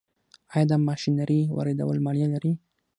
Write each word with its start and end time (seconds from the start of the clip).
آیا 0.53 0.65
د 0.71 0.73
ماشینرۍ 0.87 1.41
واردول 1.55 1.97
مالیه 2.05 2.27
لري؟ 2.33 2.53